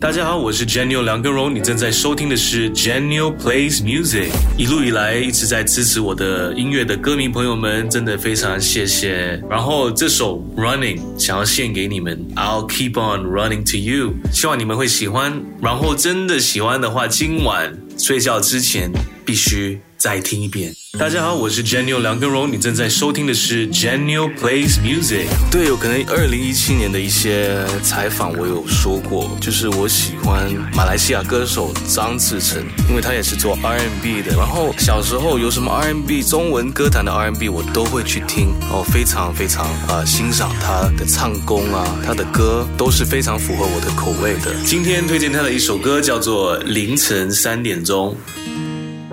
[0.00, 4.30] 大家好，我是 Janio 梁根荣，你正在收听的是 Janio Plays Music。
[4.56, 9.42] 一路以来一直在支持我的音乐的歌迷朋友们，真的非常谢谢。
[9.50, 15.42] 然后这首 Running 想要献给你们，I'll keep on running to you，希望你们会喜欢。
[15.60, 18.92] 然后真的喜欢的话，今晚睡觉之前
[19.26, 19.80] 必须。
[19.98, 20.72] 再听一遍。
[20.98, 25.26] 大家好，我是 Janio 梁根荣，你正在收听的是 Janio Plays Music。
[25.50, 34.36] 对，有可能二零一七年的一些采访，我有说过，就是我喜欢马来西亚歌手张志成，因为他也是做 R&B 的。
[34.36, 44.54] 然后小时候有什么 R&B 中文歌坛的 R&B，我都会去听，然后非常非常啊欣赏他的唱功啊，他的歌都是非常符合我的口味的。
[44.64, 48.16] 今天推荐他的一首歌叫做《凌晨三点钟》。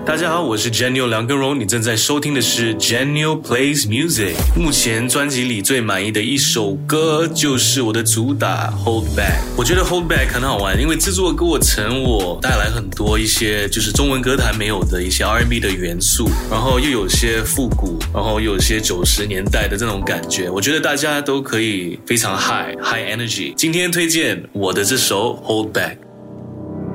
[0.06, 4.36] 大家好，我是 Janio 梁根荣，你正在收听的是 Janio Plays Music。
[4.56, 9.40] 目前专辑里最满意的一首歌就是我的主打 Hold Back。
[9.56, 20.48] 我觉得 Hold Back 很好玩，因为制作过程我带来很多一些就是中文歌坛没有的一些 R&B 的元素，然后又有些复古，然后又有些九十年代的这种感觉。
[20.48, 23.52] 我觉得大家都可以非常 high high energy。
[23.56, 26.05] 今天推荐我的这首 Hold Back。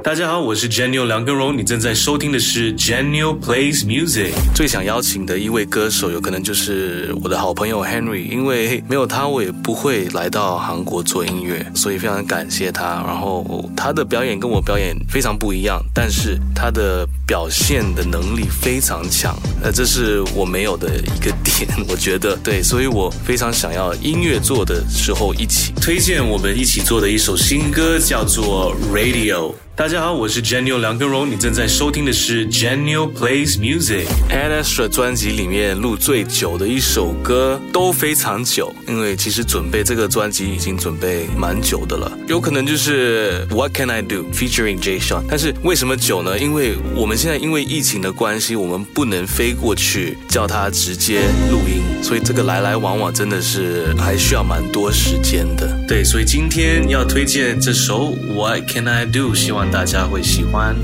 [0.04, 4.32] 大家好，我是 Janio 梁根荣，你正在收听的是 Janio Plays Music。
[4.56, 13.04] 最想邀请的一位歌手，有可能就是我的好朋友 Henry，因为没有他，我也不会来到韩国做音乐，所以非常感谢他。
[13.06, 29.54] 然后他的表演跟我表演非常不一样，但是他的表现的能力非常强，呃，这是我没有的一个点， 我觉得对，所以我非常想要音乐做的时候一起推荐我们一起做的一首新歌，叫做 Radio。
[29.82, 34.06] 大家好，我是 Janio 梁根荣，你正在收听的是 Janio Plays Music。
[34.30, 42.16] Adastra 专辑里面录最久的一首歌都非常久，因为其实准备这个专辑已经准备蛮久的了。
[42.28, 46.38] 有可能就是 What Can I Do featuring Jay Sean，但是为什么久呢？
[46.38, 55.76] 因为我们现在因为疫情的关系，我们不能飞过去叫他直接录音，所以这个来来往往真的是还需要蛮多时间的。
[55.88, 59.71] 对，所以今天要推荐这首 What Can I Do，希望。
[59.72, 60.76] 大家会喜欢。